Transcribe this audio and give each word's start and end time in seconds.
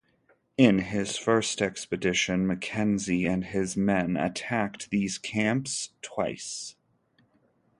In 0.57 0.79
his 0.79 1.15
first 1.15 1.61
expedition, 1.61 2.47
Mackenzie 2.47 3.27
and 3.27 3.45
his 3.45 3.77
men 3.77 4.17
attacked 4.17 4.89
these 4.89 5.19
camps 5.19 5.91
twice. 6.01 6.75